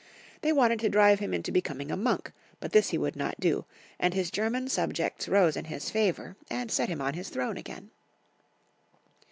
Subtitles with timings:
[0.41, 3.65] They wanted to diive him into becoming a monk, but this he would not do,
[3.99, 7.91] and his German subjects rose in his favour, and set him on liis throne again.